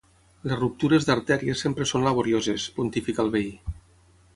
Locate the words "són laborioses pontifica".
1.93-3.25